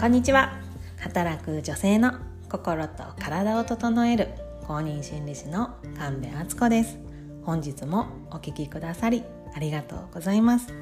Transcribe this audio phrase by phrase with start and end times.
[0.00, 0.58] こんにちは。
[0.98, 2.14] 働く女性の
[2.48, 4.28] 心と体を整える
[4.66, 6.98] 公認心理師の神戸敦子です。
[7.42, 9.22] 本日もお聞きくださり
[9.54, 10.72] ありがとうございます。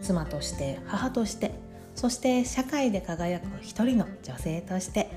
[0.00, 1.52] 妻として母として
[1.94, 5.10] そして社会で輝く一人の女性として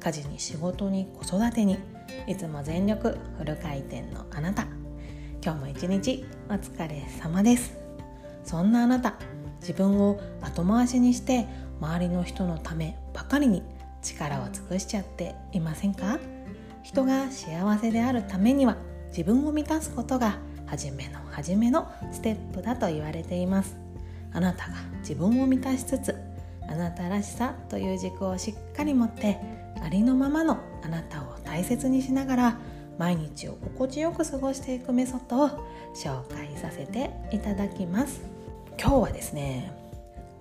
[0.00, 1.76] 家事に仕事に子育てに
[2.26, 4.66] いつも全力フル回転のあなた。
[5.44, 7.76] 今日も一日お疲れ様です。
[8.44, 9.16] そんなあなた
[9.60, 11.46] 自分を後回しにして
[11.84, 13.62] 周りの人のためばかりに
[14.00, 16.18] 力を尽くしちゃっていませんか？
[16.82, 18.76] 人が幸せであるためには
[19.08, 23.76] 自分を満たすことが初めの初めのステップだと言われています。
[24.32, 26.16] あなたが自分を満たしつつ
[26.66, 29.38] あなたらしさという軸をしっかり持って
[29.82, 32.58] ありのままのあなたを大切にしながら
[32.98, 35.48] 毎日を心地よく過ごしていくメソッドを
[35.94, 38.22] 紹介させていただきます。
[38.80, 39.83] 今日はですね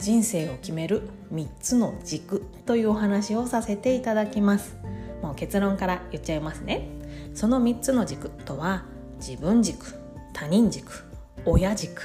[0.04, 4.76] 人生を決める3つの軸というお話をさせていただきます。
[5.22, 6.90] もう結論から言っちゃいますね。
[7.34, 8.84] その3つの軸とは
[9.26, 9.96] 自分軸
[10.34, 11.06] 他人軸
[11.46, 12.02] 親軸。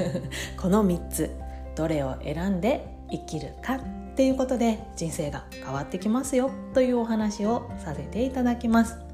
[0.60, 1.30] この3つ
[1.76, 3.80] どれを選んで生きるかっ
[4.16, 9.09] ていうことで人生が変わってきますよというお話をさせていただきます。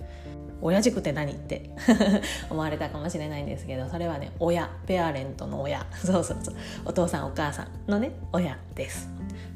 [0.62, 1.70] 親軸って何って
[2.50, 5.84] 思われたかもしれないんですけどそれはね親ペアレントの親。
[6.04, 6.54] そうそうそう。
[6.86, 9.08] お父さんお母さんのね親です。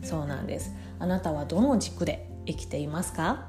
[0.02, 0.72] そうなんです。
[0.98, 3.46] あなたはどの軸で生きていますか？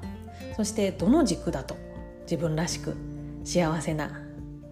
[0.56, 1.76] そしてどの軸だと
[2.22, 2.96] 自分らしく
[3.44, 4.10] 幸せな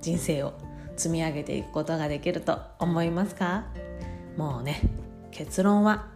[0.00, 0.54] 人生を
[0.96, 3.64] 積み上げていくことができると思いますか？
[4.36, 4.80] もうね
[5.30, 6.06] 結論は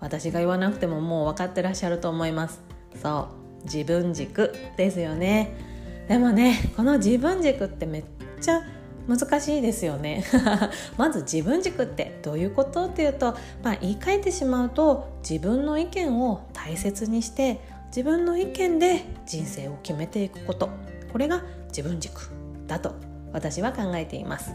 [0.00, 2.60] 私が言わなくてももう分かってらっしゃると思います。
[3.02, 3.28] そ
[3.62, 3.64] う。
[3.64, 5.75] 自分軸ですよね。
[6.08, 8.04] でもねこの自分軸ってめっ
[8.40, 8.62] ちゃ
[9.08, 10.24] 難しいですよね
[10.98, 20.70] まず自分軸ってどういうことっていうと、まあ、言い換えてしまうと自分の意見を大切にして自分の意見で人生を決めていくこと
[21.12, 22.30] これが自分軸
[22.66, 22.94] だと
[23.32, 24.54] 私は考えています。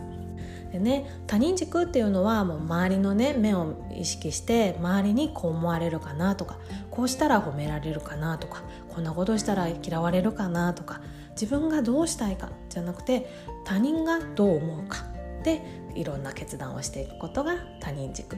[0.71, 6.57] でね他人軸っていうのはもう周りのね目を意識して周りにこう思われるかなとか
[6.89, 13.31] こうしたら褒められるかなとかこんなことしたら嫌われるかなとか自分がどうしたいかじゃなくて
[13.65, 15.05] 他人がどう思うか。
[15.43, 15.61] で
[15.95, 18.37] いろんな決断をしていくことが他人軸。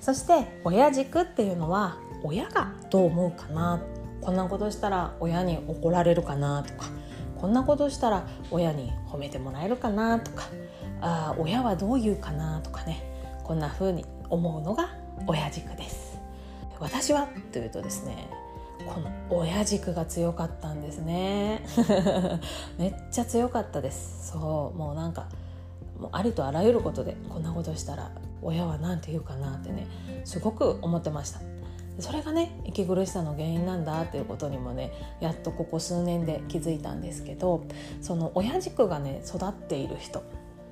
[0.00, 3.82] そして親軸っていうのは親がどう思うかな。
[4.20, 6.62] こんなことしたら親に怒られるかな。
[6.62, 6.86] とか
[7.40, 10.20] こんなことしたら親に褒めてもらえるかな。
[10.20, 10.44] とか
[11.00, 12.60] あ親はどう言うかな。
[12.60, 13.08] とかね。
[13.42, 14.94] こんな風に思うのが
[15.26, 16.18] 親軸です。
[16.78, 18.28] 私はというとですね
[18.86, 21.64] この親軸が強かったんですね。
[22.78, 24.32] めっちゃ強かったです。
[24.32, 24.78] そう。
[24.78, 25.28] もうなんか
[25.98, 28.10] もうありとあらゆることでこんなことしたら
[28.42, 29.86] 親は何て言うかなってね
[30.24, 31.40] すごく思ってました。
[31.98, 37.64] それがね息苦しさの原因なんだっていうことにもねやっとここ数年で気づいたんですけど
[38.00, 40.22] その親軸がね育っている人っ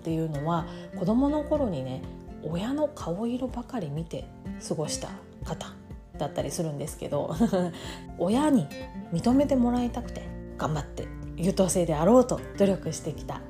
[0.02, 0.66] ていうのは
[0.98, 2.02] 子どもの頃にね
[2.42, 4.24] 親の顔色ばかり見て
[4.66, 5.10] 過ごした
[5.44, 5.79] 方。
[6.20, 7.34] だったりするんですけど
[8.18, 8.68] 親に
[9.12, 10.22] 認めてもらいたくて
[10.56, 13.40] 頑張って優等生であろうと努力してきた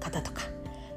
[0.00, 0.42] 方とか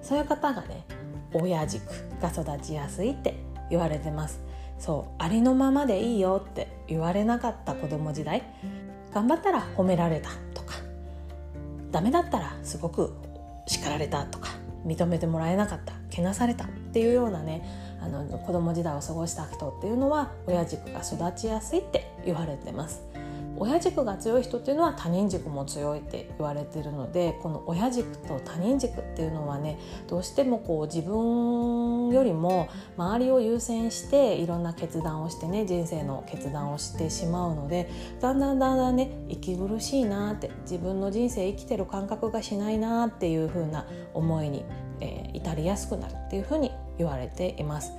[0.01, 0.85] そういう方がね
[1.33, 1.83] 親軸
[2.21, 3.35] が育ちやすいって
[3.69, 4.41] 言われてます。
[4.79, 8.44] そうありのままでいいよって言われなかった子供時代
[9.13, 10.75] 頑張ったら褒められたとか
[11.91, 13.15] ダメだったらすごく
[13.65, 14.49] 叱られたとか
[14.85, 17.64] 認めてもらえなかったけなされたっていうようなね
[18.02, 23.02] あの子供時代を過ごした人っていうのは親軸が育ちやすいって言われてます。
[23.59, 37.90] 親軸が強い人っていうのは他人軸も強いって言われてるのでこの親軸と他人軸っていうのはねどうしてもこう自分よりも周りを優先していろんな決断をしてね人生の決断をしてしまうので
[38.22, 44.66] だんだんだんだんね息苦しいなって自分の人生生きてる感覚がしないなっていう風な思いに、
[45.02, 47.91] えー、至りやすくなるっていう風に言われています。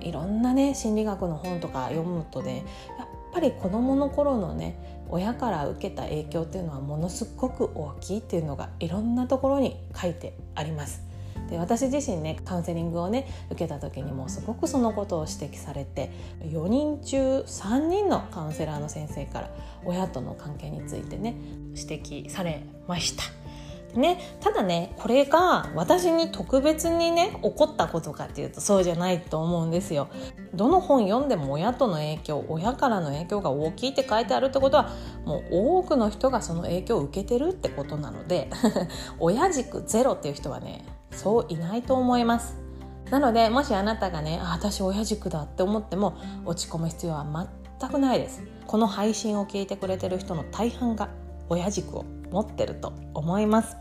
[0.00, 2.64] でいろんなね心理学の本とか読むとね
[2.98, 11.06] やっぱり子どもの頃のね親から受けた影響っていうのはものすごく大きいっていうのがいろんなところに書いてあります。
[11.50, 16.10] で私自身ねカウンセリングをね受けた時にもすごくそのことを指摘されて
[16.42, 19.50] 4人中3人のカウンセラーの先生から
[19.84, 21.36] 親との関係についてね
[21.74, 23.45] 指摘されました。
[23.94, 30.08] ね、ただねこれが私に特別にね起こったことかっていうとそうじゃないと思うんですよ。
[30.54, 34.90] どの本読んでも親との影響親からの影響が大きいって書いてあるってことは
[35.24, 38.50] もう多くの人がその影響を受けてるってことなので
[39.18, 42.66] 親軸ゼロっていう人はねそういないと思います。
[43.10, 47.48] なのでもしあなたがねあ私親軸だって思っても落ち込む必要は
[47.80, 51.08] 全くないですこの配信を聞いてくれてる人の大半が
[51.48, 53.76] 親軸を持ってると思います。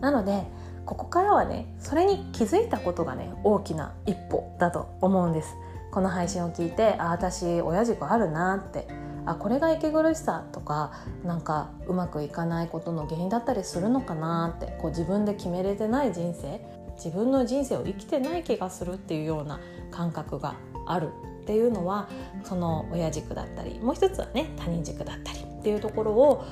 [0.00, 0.44] なので
[0.86, 5.54] ここからはねそれに気づいたことがね大きな一歩だと思うんです。
[5.90, 8.86] この配信を聞いてあ私親軸あるなって
[9.26, 10.92] あこれが息苦しさとか
[11.24, 16.60] なんかうまくいかないことの原因だったりするのかなってこう自分で決めれてない人生
[16.96, 19.60] 自分の人生を生きてない気がするっていうような
[19.90, 21.10] 感覚がある
[21.42, 22.08] っていうのは
[22.44, 26.44] その親軸だったりもう一つはね他人軸だったりっていうところを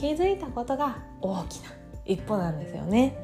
[0.00, 1.70] 気づいたことが大きな
[2.04, 3.16] 一歩なんですよね。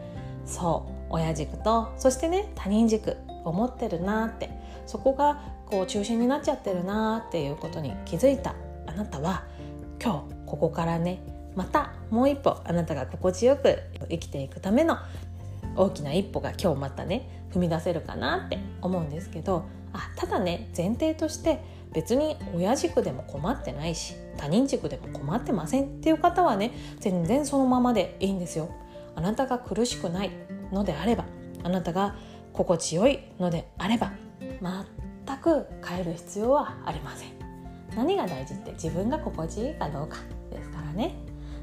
[0.47, 4.51] そう親軸とそしてね他人軸を持ってるなって
[4.87, 8.55] そこがこう中心になっちゃってるなっていうことに気づいた
[8.87, 9.45] あなたは
[10.03, 11.21] 今日ここからね
[11.57, 13.79] またもう一歩あなたが心地よく
[14.09, 14.97] 生きていくための
[15.77, 21.63] 大きな一歩が今日またね踏み出せるかなって思うんですけどあただね前提として
[21.93, 28.71] 別に親軸でも困ってないし他人軸でも困ってませんっていう方はね全然そのままでいいんですよ。
[29.15, 30.31] あなたが苦しくない
[30.73, 31.27] のであれば
[31.63, 32.17] あなたが
[32.55, 37.29] 心地よいのであれば全く変える必要はありません。
[37.95, 40.17] 何が大事って自分が心地いいかどうか
[40.51, 41.17] ですからね。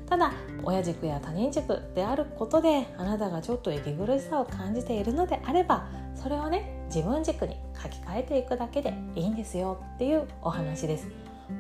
[0.07, 0.31] ただ
[0.63, 11.07] 親軸や他人軸であることであなたがちょっと息苦しさを感じているのであればそれをね自分軸に書き換えていくだけでいいんですよっていうお話です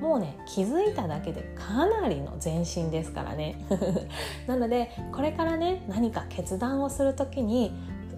[0.01, 3.55] もうね気づいただけでかなりの前進ですからね。
[4.47, 7.71] なのでこれからね何か決断をする時に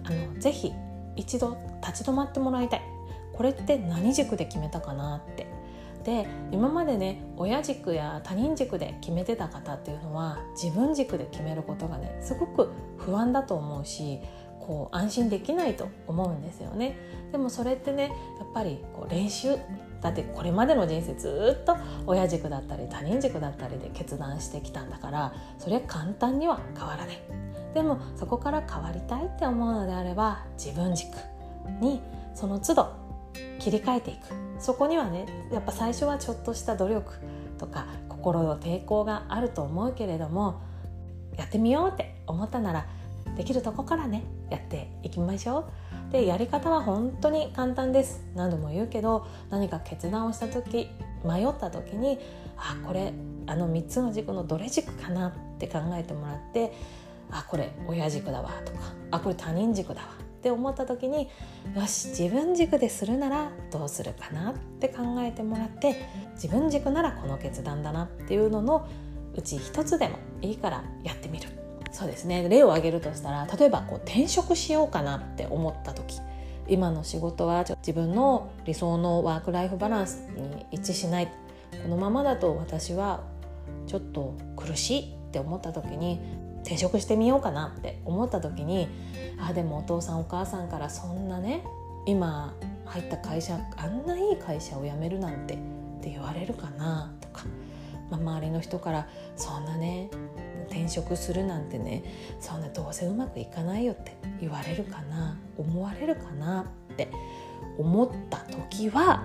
[0.04, 0.72] あのぜひ
[1.16, 1.56] 一度
[1.86, 2.82] 立ち止まってもらいたい。
[3.32, 5.46] これって何軸で決めたかなって。
[6.04, 14.18] で今までね親軸や他人軸で決めてた方っていうのは自分軸で決めることがねすごく不安だと思うし
[14.60, 16.96] こう安心できないと思うんですよね。
[17.32, 18.04] でもそれってね
[18.38, 19.56] やっぱりこう練習
[20.00, 21.76] だってこれまでの人生ずっと
[22.06, 27.18] 親軸だったり他人軸だったりで決断してきたんだからそれは簡単には変わらない。
[27.74, 31.08] でもそこから変わりたいって思うのであれば自分軸
[31.80, 32.00] に
[32.34, 32.92] その都度
[33.58, 34.20] 切り替えていく。
[34.58, 37.14] そこにはねやっぱ最初はちょっとした努力
[37.58, 40.60] とか心の抵抗があると思うけれども
[41.36, 42.86] やってみようって思ったなら
[43.36, 45.70] できるとこからねやっていきましょ
[46.10, 46.12] う。
[46.12, 48.24] でやり方は本当に簡単です。
[48.34, 50.90] 何度も言うけど何か決断をした時
[51.24, 52.18] 迷った時に
[52.56, 53.12] あこれ
[53.46, 56.72] あの3つの軸のどれ軸かなって考えてもらって
[57.30, 58.78] あこれ親軸だわとか
[59.10, 60.08] あこれ他人軸だわ
[60.40, 61.28] って思った時に
[61.76, 65.96] よし自分軸でするならどうするかなって考えてもらって
[66.34, 68.88] 自分軸ならこの決断だなっていうのの
[69.34, 71.59] うち一つでもいいからやってみる。
[72.00, 72.48] そうですね。
[72.48, 76.18] 例を挙げるとしたら例えばこう転職しようかなって思った時
[76.66, 81.28] 今の仕事は自分の理想のワークライフバランスに一致しない。
[81.82, 83.22] このままだと私は
[83.86, 86.20] ちょっと苦しいって思った時に
[86.62, 88.88] 転職してみようかなって思った時に
[89.38, 91.62] あでもお父さんお母さんからそんなね
[92.06, 92.54] 今
[92.86, 95.56] 入った会社あんないい会社を辞めるなんてっ
[96.00, 97.44] て言われるかなとか、
[98.10, 100.08] まあ、周りの人からそんなね
[100.70, 102.04] 転職するなんてね
[102.40, 107.08] そんなどうせうまくいかないよって言われるかな思われるかなって
[107.76, 109.24] 思った時は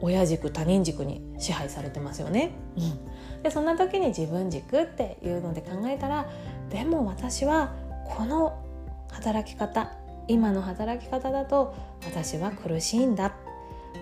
[0.00, 2.50] 親軸他人軸に支配されてますよね。
[2.76, 6.28] うん、でそんな時に自分軸っていうので考えたら
[6.68, 7.72] でも私は
[8.04, 8.62] この
[9.10, 9.92] 働き方
[10.26, 11.74] 今の働き方だと
[12.04, 13.34] 私は苦しいんだ。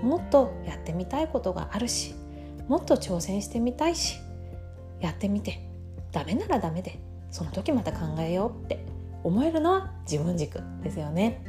[0.03, 2.15] もっとやってみたいことがあるし
[2.67, 4.17] もっと挑戦してみたいし
[5.01, 5.72] やってみて。
[6.13, 7.01] ダメならダメで
[7.31, 8.85] その時また考えようって
[9.25, 11.45] 思えるのは自分軸ですよね。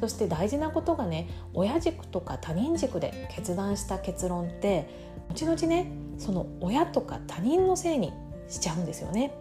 [0.00, 4.88] そして大事なことがね親軸とか他人軸で決断した結論って
[5.30, 8.12] 後々ねその親とか他人のせいに
[8.48, 9.32] しちゃうんですよね。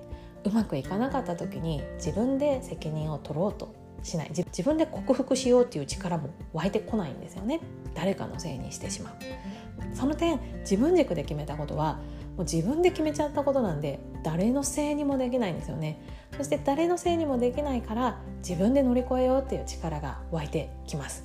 [0.43, 3.73] うまくいかなかった時に自分で責任を取ろうと
[4.03, 4.29] しない。
[4.29, 7.59] 自分で克服しようっていう力も湧いてこないんですよね。
[7.93, 9.13] 誰かのせいにしてしまう。
[9.95, 11.95] その点自分軸で決めたことは
[12.35, 16.01] もう自分で決めちゃったことなんで誰のせいにもできないんですよね。
[16.35, 21.23] そして誰のせいにもできないから自分で乗り越えようっていう力が湧いてきます。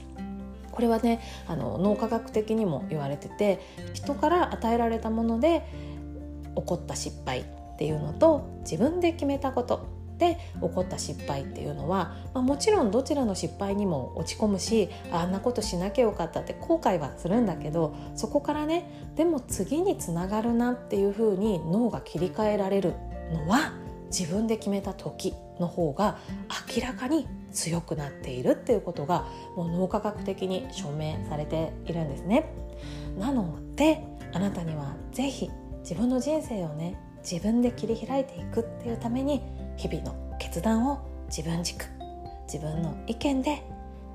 [0.70, 3.60] これはねあの脳科学的にも言われてて
[3.92, 5.66] 人から与えられたもので
[6.56, 7.44] 起こった失敗っ
[7.76, 9.86] ていうのと自分で決めたこと
[10.22, 22.94] で起こった失敗っていうのは、まあ、もちろんどちらの失敗にも落ち込むしあんなことしなきゃよかったって後悔はするんだけどそこからねでも次につながるなっていうふうに脳が切り替えられる
[23.32, 23.72] のは
[24.16, 26.18] 自分で決めた時の方が
[26.72, 29.26] 明らかに強くなっているっていうことが
[29.56, 32.46] もう脳科学的に証明されているんですね。
[33.18, 35.50] なのであなたには是非
[35.80, 36.96] 自分の人生をね
[37.28, 39.42] 自分で切り開いていくっていうために
[39.76, 40.98] 日々の決断を
[41.28, 41.86] 自分軸
[42.52, 43.62] 自分の意見で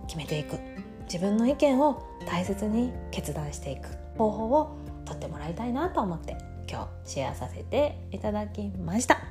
[0.05, 0.59] 決めていく。
[1.05, 3.87] 自分の意見を大切に決断していく。
[4.17, 6.37] 方法をとってもらいたいなと思って
[6.69, 9.21] 今日シェアさせていただきました。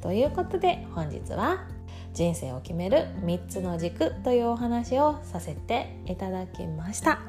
[0.00, 1.66] ということで本日は
[2.14, 7.20] 人生を決める3つの軸というお話をさせていただきました。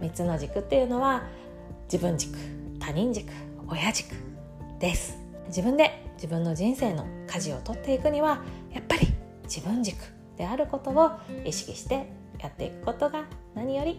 [0.00, 1.22] 3つの軸っていうのは
[1.84, 2.36] 自分軸
[2.78, 3.30] 他人軸
[3.66, 4.14] 親軸
[4.78, 5.27] です。
[5.48, 9.08] 自分で自分の人生の舵を取っていくにはやっぱり
[9.44, 9.96] 自分軸
[10.36, 11.12] であることを
[11.44, 13.24] 意識してやっていくことが
[13.54, 13.98] 何より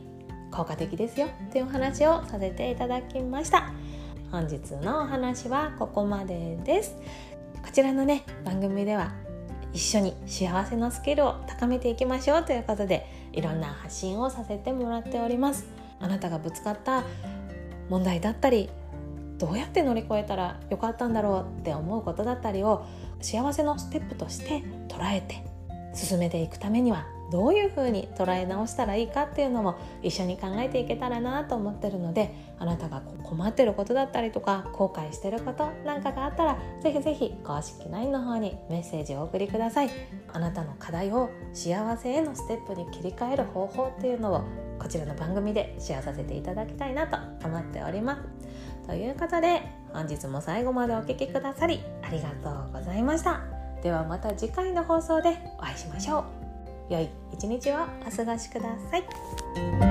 [0.51, 3.72] 効果的ですよというお話をさせていただきました。
[4.32, 6.96] 本日のお話はここまでです。
[7.63, 9.12] こちらのね番組では
[9.74, 15.68] 一緒に幸せのスキルを高めていきましょうということでいろんな発信をさせてもらっております。
[16.00, 17.03] あなたがぶつかった
[17.89, 18.70] 問題だったり
[19.39, 22.86] どうやって乗り越えたらよかったんだろうって思うことだったりを
[23.22, 25.43] 幸せのステップとして捉えて
[25.93, 39.89] 進めていくためにはどういうふうに捉え直したらいいかっていうのも一緒に考えていけたらなと思ってるのであなたが困ってることだったりとか後悔してることなんかがあったらぜひぜひ公式 LINE の方にメッセージをお送りください。
[40.31, 44.43] あなたの課題を幸せへのステップに切り替える方法っていうのを
[44.79, 48.22] こちらの番組でシェアさせていただきたいなと思っております
[48.88, 49.62] ということで
[49.93, 53.41] 本日も最後までお聴きくださりありがとうございました
[53.84, 56.25] ではまた次回の放送でお会いしましょ
[56.89, 57.75] う良い一日を
[58.08, 59.88] お過ごしください。